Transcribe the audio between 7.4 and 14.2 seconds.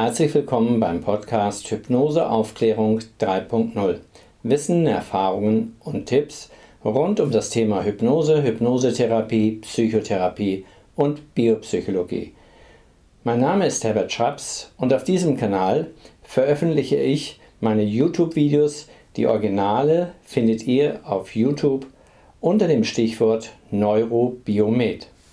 Thema Hypnose, Hypnosetherapie, Psychotherapie und Biopsychologie. Mein Name ist Herbert